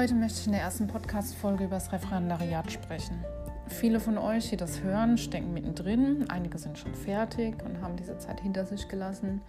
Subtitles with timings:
[0.00, 3.22] Heute möchte ich in der ersten Podcast-Folge über das Referendariat sprechen.
[3.66, 6.24] Viele von euch, die das hören, stecken mittendrin.
[6.30, 9.42] Einige sind schon fertig und haben diese Zeit hinter sich gelassen.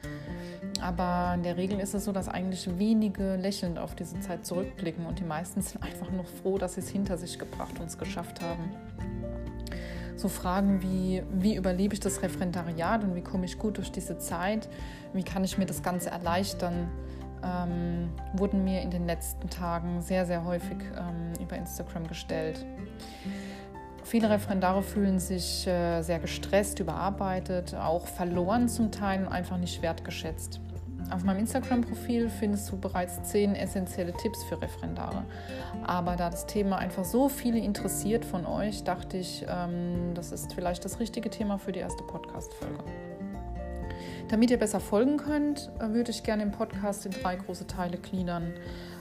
[0.82, 5.06] Aber in der Regel ist es so, dass eigentlich wenige lächelnd auf diese Zeit zurückblicken
[5.06, 7.98] und die meisten sind einfach nur froh, dass sie es hinter sich gebracht und es
[7.98, 8.72] geschafft haben.
[10.18, 14.18] So Fragen wie, wie überlebe ich das Referendariat und wie komme ich gut durch diese
[14.18, 14.68] Zeit,
[15.14, 16.90] wie kann ich mir das Ganze erleichtern,
[17.44, 22.66] ähm, wurden mir in den letzten Tagen sehr, sehr häufig ähm, über Instagram gestellt.
[24.04, 29.82] Viele Referendare fühlen sich äh, sehr gestresst, überarbeitet, auch verloren zum Teil und einfach nicht
[29.82, 30.60] wertgeschätzt.
[31.12, 35.26] Auf meinem Instagram-Profil findest du bereits zehn essentielle Tipps für Referendare.
[35.84, 40.54] Aber da das Thema einfach so viele interessiert von euch, dachte ich, ähm, das ist
[40.54, 42.84] vielleicht das richtige Thema für die erste Podcast-Folge.
[44.30, 47.98] Damit ihr besser folgen könnt, äh, würde ich gerne den Podcast in drei große Teile
[47.98, 48.54] gliedern.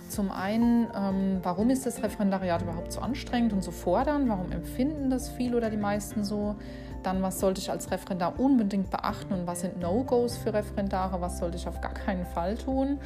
[0.08, 4.28] Zum einen, ähm, warum ist das Referendariat überhaupt so anstrengend und so fordernd?
[4.28, 6.56] Warum empfinden das viele oder die meisten so?
[7.04, 11.20] Dann, was sollte ich als Referendar unbedingt beachten und was sind No-Gos für Referendare?
[11.20, 12.98] Was sollte ich auf gar keinen Fall tun?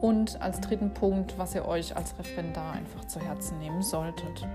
[0.00, 4.46] Und als dritten Punkt, was ihr euch als Referendar einfach zu Herzen nehmen solltet.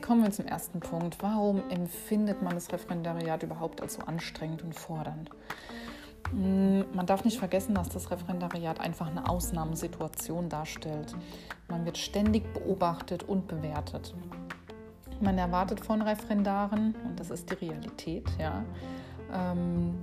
[0.00, 1.16] Kommen wir zum ersten Punkt.
[1.20, 5.30] Warum empfindet man das Referendariat überhaupt als so anstrengend und fordernd?
[6.30, 11.14] Hm, man darf nicht vergessen, dass das Referendariat einfach eine Ausnahmesituation darstellt.
[11.68, 14.14] Man wird ständig beobachtet und bewertet.
[15.20, 18.62] Man erwartet von Referendaren, und das ist die Realität, ja,
[19.32, 19.94] ähm,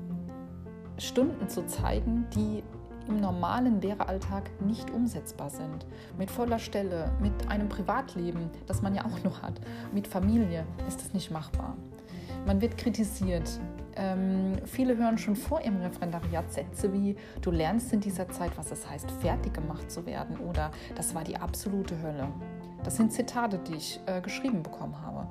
[0.98, 2.64] Stunden zu zeigen, die
[3.08, 5.86] im normalen Lehreralltag nicht umsetzbar sind.
[6.18, 9.60] Mit voller Stelle, mit einem Privatleben, das man ja auch noch hat,
[9.94, 11.76] mit Familie ist das nicht machbar.
[12.46, 13.60] Man wird kritisiert.
[13.96, 18.72] Ähm, viele hören schon vor ihrem Referendariat Sätze wie, du lernst in dieser Zeit, was
[18.72, 22.28] es heißt, fertig gemacht zu werden oder das war die absolute Hölle.
[22.84, 25.28] Das sind Zitate, die ich äh, geschrieben bekommen habe.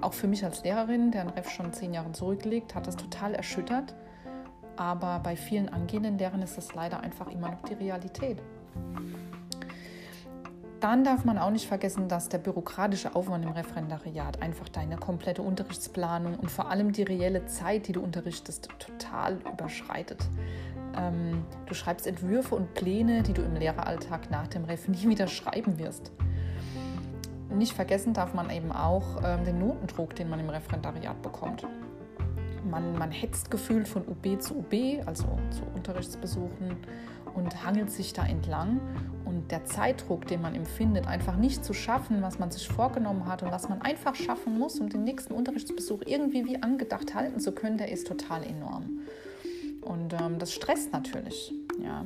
[0.00, 3.34] Auch für mich als Lehrerin, der ein Ref schon zehn Jahre zurücklegt, hat das total
[3.34, 3.94] erschüttert
[4.76, 8.38] aber bei vielen angehenden Lehrern ist das leider einfach immer noch die Realität.
[10.80, 15.40] Dann darf man auch nicht vergessen, dass der bürokratische Aufwand im Referendariat einfach deine komplette
[15.40, 20.18] Unterrichtsplanung und vor allem die reelle Zeit, die du unterrichtest, total überschreitet.
[20.96, 25.28] Ähm, du schreibst Entwürfe und Pläne, die du im Lehreralltag nach dem Ref nie wieder
[25.28, 26.10] schreiben wirst.
[27.48, 31.64] Nicht vergessen darf man eben auch ähm, den Notendruck, den man im Referendariat bekommt
[32.68, 36.76] man, man hetzt gefühlt von UB zu UB, also zu Unterrichtsbesuchen
[37.34, 38.80] und hangelt sich da entlang.
[39.24, 43.42] Und der Zeitdruck, den man empfindet, einfach nicht zu schaffen, was man sich vorgenommen hat
[43.42, 47.52] und was man einfach schaffen muss, um den nächsten Unterrichtsbesuch irgendwie wie angedacht halten zu
[47.52, 49.00] können, der ist total enorm.
[49.80, 51.52] Und ähm, das stresst natürlich.
[51.80, 52.04] Ja.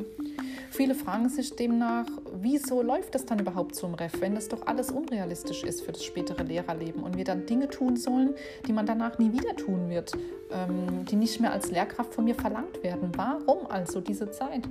[0.70, 2.06] Viele fragen sich demnach,
[2.40, 6.04] wieso läuft das dann überhaupt zum Ref, wenn das doch alles unrealistisch ist für das
[6.04, 8.34] spätere Lehrerleben und wir dann Dinge tun sollen,
[8.66, 10.12] die man danach nie wieder tun wird,
[10.52, 13.10] ähm, die nicht mehr als Lehrkraft von mir verlangt werden.
[13.16, 14.68] Warum also diese Zeit?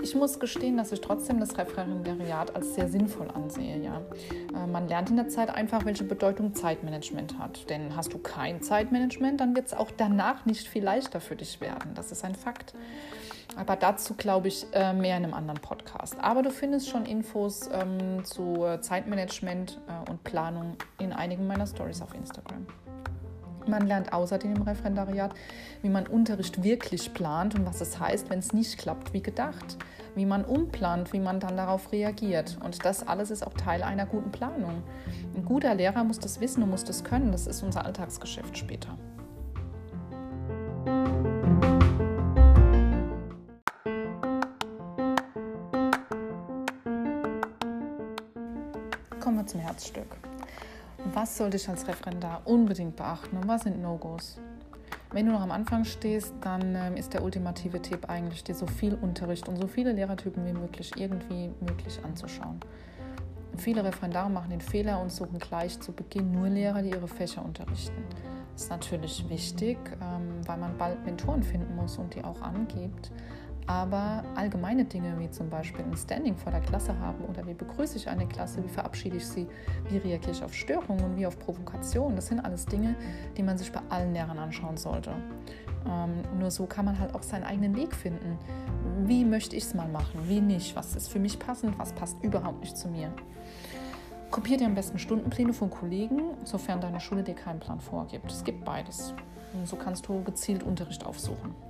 [0.00, 3.78] Ich muss gestehen, dass ich trotzdem das Referendariat als sehr sinnvoll ansehe.
[3.82, 4.00] Ja.
[4.54, 7.68] Äh, man lernt in der Zeit einfach, welche Bedeutung Zeitmanagement hat.
[7.68, 11.60] Denn hast du kein Zeitmanagement, dann wird es auch danach nicht viel leichter für dich
[11.60, 11.94] werden.
[11.94, 12.74] Das ist ein Fakt.
[13.56, 16.16] Aber dazu glaube ich äh, mehr in einem anderen Podcast.
[16.20, 22.02] Aber du findest schon Infos ähm, zu Zeitmanagement äh, und Planung in einigen meiner Stories
[22.02, 22.66] auf Instagram.
[23.66, 25.34] Man lernt außerdem im Referendariat,
[25.82, 29.76] wie man Unterricht wirklich plant und was es heißt, wenn es nicht klappt wie gedacht.
[30.18, 32.58] Wie man umplant, wie man dann darauf reagiert.
[32.64, 34.82] Und das alles ist auch Teil einer guten Planung.
[35.36, 37.30] Ein guter Lehrer muss das wissen und muss das können.
[37.30, 38.98] Das ist unser Alltagsgeschäft später.
[49.20, 50.16] Kommen wir zum Herzstück.
[51.14, 54.40] Was sollte ich als Referendar unbedingt beachten und was sind No-Gos?
[55.10, 58.66] Wenn du noch am Anfang stehst, dann ähm, ist der ultimative Tipp eigentlich, dir so
[58.66, 62.60] viel Unterricht und so viele Lehrertypen wie möglich irgendwie möglich anzuschauen.
[63.56, 67.42] Viele Referendare machen den Fehler und suchen gleich zu Beginn nur Lehrer, die ihre Fächer
[67.42, 68.04] unterrichten.
[68.52, 73.10] Das ist natürlich wichtig, ähm, weil man bald Mentoren finden muss und die auch angibt.
[73.68, 77.98] Aber allgemeine Dinge wie zum Beispiel ein Standing vor der Klasse haben oder wie begrüße
[77.98, 79.46] ich eine Klasse, wie verabschiede ich sie,
[79.90, 82.96] wie reagiere ich auf Störungen und wie auf Provokationen, das sind alles Dinge,
[83.36, 85.12] die man sich bei allen Lehrern anschauen sollte.
[85.86, 88.38] Ähm, nur so kann man halt auch seinen eigenen Weg finden.
[89.04, 92.16] Wie möchte ich es mal machen, wie nicht, was ist für mich passend, was passt
[92.22, 93.12] überhaupt nicht zu mir.
[94.30, 98.30] Kopier dir am besten Stundenpläne von Kollegen, sofern deine Schule dir keinen Plan vorgibt.
[98.30, 99.12] Es gibt beides.
[99.52, 101.67] Und so kannst du gezielt Unterricht aufsuchen.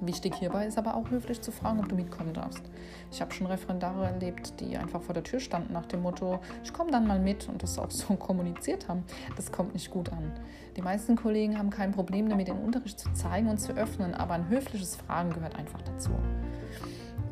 [0.00, 2.62] Wichtig hierbei ist aber auch höflich zu fragen, ob du mitkommen darfst.
[3.10, 6.72] Ich habe schon Referendare erlebt, die einfach vor der Tür standen nach dem Motto, ich
[6.72, 9.04] komme dann mal mit und das auch so kommuniziert haben.
[9.36, 10.32] Das kommt nicht gut an.
[10.76, 14.34] Die meisten Kollegen haben kein Problem damit, den Unterricht zu zeigen und zu öffnen, aber
[14.34, 16.10] ein höfliches Fragen gehört einfach dazu.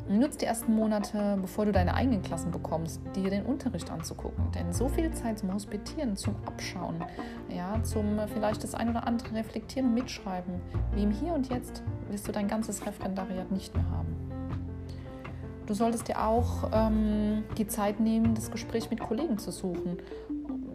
[0.07, 4.51] Nutz die ersten Monate, bevor du deine eigenen Klassen bekommst, dir den Unterricht anzugucken.
[4.51, 7.03] Denn so viel Zeit zum Hospitieren, zum Abschauen,
[7.49, 10.61] ja, zum vielleicht das ein oder andere reflektieren und mitschreiben,
[10.93, 14.15] wie im Hier und Jetzt, wirst du dein ganzes Referendariat nicht mehr haben.
[15.65, 19.97] Du solltest dir auch ähm, die Zeit nehmen, das Gespräch mit Kollegen zu suchen,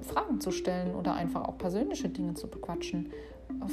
[0.02, 3.12] Fragen zu stellen oder einfach auch persönliche Dinge zu bequatschen.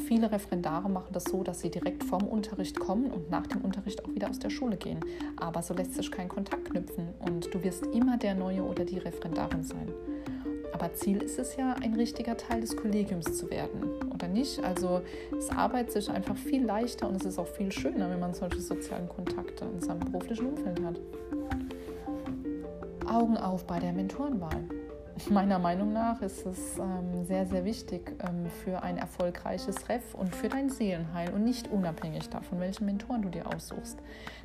[0.06, 4.04] Viele Referendare machen das so, dass sie direkt vorm Unterricht kommen und nach dem Unterricht
[4.06, 5.00] auch wieder aus der Schule gehen.
[5.38, 9.00] Aber so lässt sich kein Kontakt knüpfen und du wirst immer der Neue oder die
[9.00, 9.92] Referendarin sein.
[10.74, 13.84] Aber Ziel ist es ja, ein richtiger Teil des Kollegiums zu werden,
[14.14, 14.64] oder nicht?
[14.64, 15.02] Also
[15.36, 18.60] es arbeitet sich einfach viel leichter und es ist auch viel schöner, wenn man solche
[18.60, 21.00] sozialen Kontakte in seinem beruflichen Umfeld hat.
[23.08, 24.77] Augen auf bei der Mentorenwahl.
[25.30, 30.34] Meiner Meinung nach ist es ähm, sehr, sehr wichtig ähm, für ein erfolgreiches Ref und
[30.34, 33.98] für dein Seelenheil und nicht unabhängig davon, welchen Mentoren du dir aussuchst.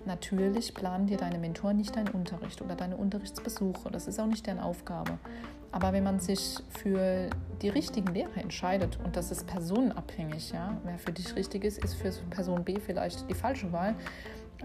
[0.06, 3.90] Natürlich planen dir deine Mentoren nicht deinen Unterricht oder deine Unterrichtsbesuche.
[3.90, 5.18] Das ist auch nicht deren Aufgabe.
[5.70, 7.28] Aber wenn man sich für
[7.60, 11.94] die richtigen Lehrer entscheidet, und das ist personenabhängig, ja, wer für dich richtig ist, ist
[11.94, 13.94] für Person B vielleicht die falsche Wahl.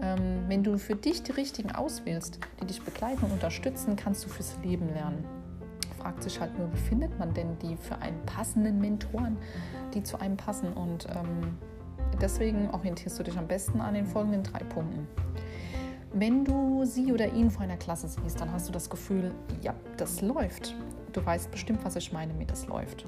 [0.00, 4.30] Ähm, wenn du für dich die richtigen auswählst, die dich begleiten und unterstützen, kannst du
[4.30, 5.24] fürs Leben lernen
[5.98, 9.36] fragt sich halt nur, wie findet man denn die für einen passenden Mentoren,
[9.94, 10.72] die zu einem passen.
[10.72, 11.58] Und ähm,
[12.20, 15.06] deswegen orientierst du dich am besten an den folgenden drei Punkten.
[16.12, 19.74] Wenn du sie oder ihn vor einer Klasse siehst, dann hast du das Gefühl, ja,
[19.98, 20.74] das läuft.
[21.12, 23.06] Du weißt bestimmt, was ich meine mit das läuft.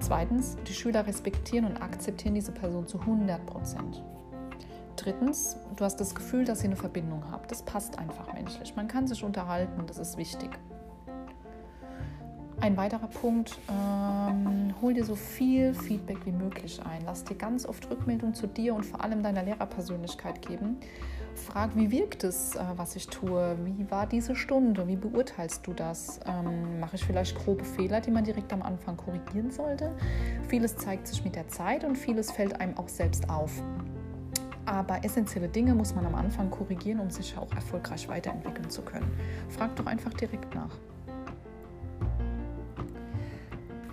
[0.00, 4.02] Zweitens, die Schüler respektieren und akzeptieren diese Person zu 100 Prozent.
[4.96, 7.50] Drittens, du hast das Gefühl, dass ihr eine Verbindung habt.
[7.50, 8.74] Das passt einfach menschlich.
[8.74, 10.50] Man kann sich unterhalten, das ist wichtig.
[12.62, 17.02] Ein weiterer Punkt, ähm, hol dir so viel Feedback wie möglich ein.
[17.04, 20.76] Lass dir ganz oft Rückmeldung zu dir und vor allem deiner Lehrerpersönlichkeit geben.
[21.34, 23.56] Frag, wie wirkt es, äh, was ich tue?
[23.64, 24.86] Wie war diese Stunde?
[24.86, 26.20] Wie beurteilst du das?
[26.24, 29.90] Ähm, mache ich vielleicht grobe Fehler, die man direkt am Anfang korrigieren sollte?
[30.46, 33.60] Vieles zeigt sich mit der Zeit und vieles fällt einem auch selbst auf.
[34.66, 39.10] Aber essentielle Dinge muss man am Anfang korrigieren, um sich auch erfolgreich weiterentwickeln zu können.
[39.48, 40.78] Frag doch einfach direkt nach.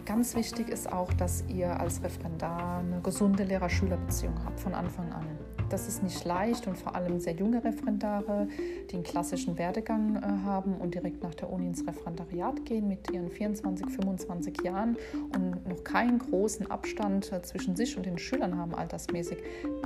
[0.10, 5.24] Ganz wichtig ist auch, dass ihr als Referendar eine gesunde Lehrer-Schüler-Beziehung habt von Anfang an.
[5.70, 8.48] Das ist nicht leicht und vor allem sehr junge Referendare,
[8.90, 13.12] die einen klassischen Werdegang äh, haben und direkt nach der Uni ins Referendariat gehen mit
[13.12, 14.98] ihren 24, 25 Jahren
[15.36, 19.38] und noch keinen großen Abstand äh, zwischen sich und den Schülern haben altersmäßig.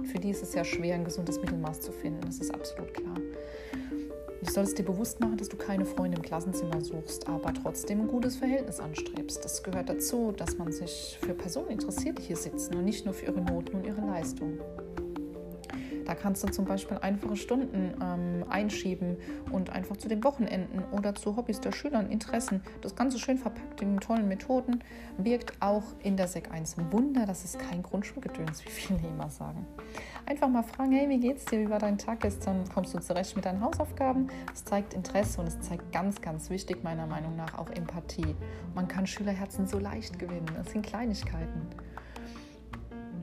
[0.05, 2.21] Für die ist es sehr schwer, ein gesundes Mittelmaß zu finden.
[2.21, 3.17] Das ist absolut klar.
[4.43, 8.07] Du solltest dir bewusst machen, dass du keine Freunde im Klassenzimmer suchst, aber trotzdem ein
[8.07, 9.43] gutes Verhältnis anstrebst.
[9.43, 13.13] Das gehört dazu, dass man sich für Personen interessiert, die hier sitzen und nicht nur
[13.13, 14.59] für ihre Noten und ihre Leistung.
[16.13, 19.17] Da kannst du zum Beispiel einfache Stunden ähm, einschieben
[19.51, 22.61] und einfach zu den Wochenenden oder zu Hobbys der Schüler und Interessen.
[22.81, 24.83] Das Ganze schön verpackt in tollen Methoden,
[25.17, 27.25] wirkt auch in der Sek 1 ein Wunder.
[27.25, 29.65] Das ist kein Grundschulgedöns, wie viele immer sagen.
[30.27, 32.63] Einfach mal fragen, hey, wie geht's dir, wie war dein Tag gestern?
[32.71, 34.27] Kommst du zurecht mit deinen Hausaufgaben?
[34.53, 38.35] Es zeigt Interesse und es zeigt ganz, ganz wichtig meiner Meinung nach auch Empathie.
[38.75, 40.45] Man kann Schülerherzen so leicht gewinnen.
[40.55, 41.69] Das sind Kleinigkeiten.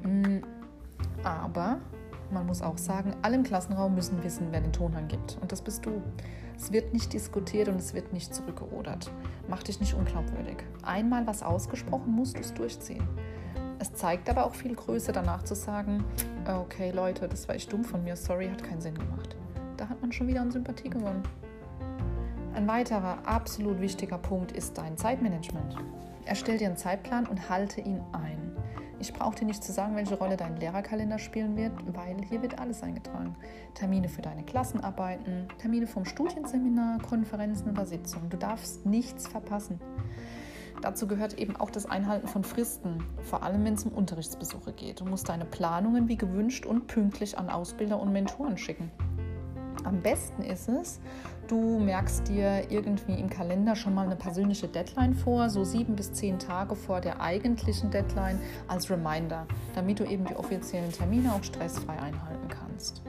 [0.03, 0.39] Mm,
[1.23, 1.79] aber
[2.33, 5.39] man muss auch sagen, alle im Klassenraum müssen wissen, wer den Ton angibt.
[5.41, 6.03] Und das bist du.
[6.57, 9.11] Es wird nicht diskutiert und es wird nicht zurückgerudert.
[9.49, 10.59] Mach dich nicht unglaubwürdig.
[10.83, 13.07] Einmal was ausgesprochen, musst du es durchziehen.
[13.79, 16.05] Es zeigt aber auch viel Größe, danach zu sagen,
[16.47, 19.37] okay Leute, das war echt dumm von mir, sorry, hat keinen Sinn gemacht.
[19.79, 21.23] Da hat man schon wieder an Sympathie gewonnen.
[22.55, 25.77] Ein weiterer absolut wichtiger Punkt ist dein Zeitmanagement.
[26.27, 28.40] Erstell dir einen Zeitplan und halte ihn ein.
[29.01, 32.59] Ich brauche dir nicht zu sagen, welche Rolle dein Lehrerkalender spielen wird, weil hier wird
[32.59, 33.35] alles eingetragen.
[33.73, 38.29] Termine für deine Klassenarbeiten, Termine vom Studienseminar, Konferenzen oder Sitzungen.
[38.29, 39.81] Du darfst nichts verpassen.
[40.83, 45.01] Dazu gehört eben auch das Einhalten von Fristen, vor allem wenn es um Unterrichtsbesuche geht.
[45.01, 48.91] Du musst deine Planungen wie gewünscht und pünktlich an Ausbilder und Mentoren schicken.
[49.85, 51.01] Am besten ist es,
[51.49, 56.13] du merkst dir irgendwie im Kalender schon mal eine persönliche Deadline vor, so sieben bis
[56.13, 61.43] zehn Tage vor der eigentlichen Deadline als Reminder, damit du eben die offiziellen Termine auch
[61.43, 63.03] stressfrei einhalten kannst.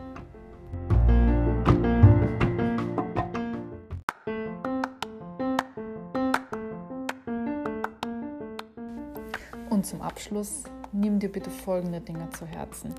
[9.70, 10.64] Und zum Abschluss
[10.94, 12.94] nimm dir bitte folgende Dinge zu Herzen.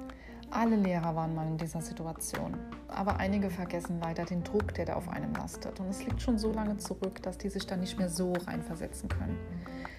[0.55, 4.95] Alle Lehrer waren mal in dieser Situation, aber einige vergessen leider den Druck, der da
[4.97, 5.81] auf einem lastet.
[5.81, 9.09] Und es liegt schon so lange zurück, dass die sich da nicht mehr so reinversetzen
[9.09, 9.39] können.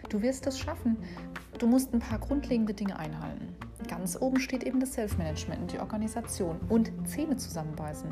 [0.09, 0.97] Du wirst es schaffen.
[1.57, 3.55] Du musst ein paar grundlegende Dinge einhalten.
[3.87, 8.11] Ganz oben steht eben das Self-Management und die Organisation und Zähne zusammenbeißen.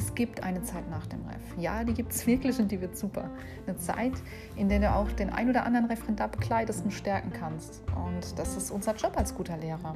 [0.00, 1.58] Es gibt eine Zeit nach dem Ref.
[1.58, 3.30] Ja, die gibt es wirklich und die wird super.
[3.66, 4.14] Eine Zeit,
[4.56, 7.82] in der du auch den ein oder anderen Referendar bekleidest und stärken kannst.
[7.94, 9.94] Und das ist unser Job als guter Lehrer.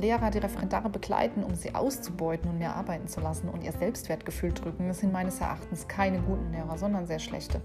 [0.00, 4.52] Lehrer die Referendare begleiten, um sie auszubeuten und mehr arbeiten zu lassen und ihr Selbstwertgefühl
[4.52, 7.60] drücken, das sind meines Erachtens keine guten Lehrer, sondern sehr schlechte.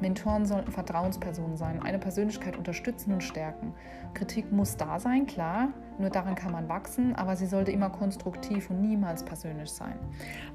[0.00, 3.74] Mentoren sollten Vertrauenspersonen sein, eine Persönlichkeit unterstützen und stärken.
[4.14, 8.70] Kritik muss da sein, klar, nur daran kann man wachsen, aber sie sollte immer konstruktiv
[8.70, 9.98] und niemals persönlich sein.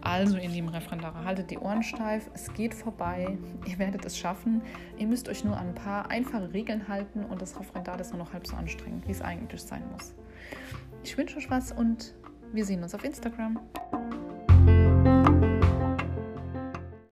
[0.01, 4.61] Also, ihr lieben Referendare, haltet die Ohren steif, es geht vorbei, ihr werdet es schaffen.
[4.97, 8.23] Ihr müsst euch nur an ein paar einfache Regeln halten und das Referendar ist nur
[8.23, 10.13] noch halb so anstrengend, wie es eigentlich sein muss.
[11.03, 12.13] Ich wünsche euch was und
[12.53, 13.59] wir sehen uns auf Instagram.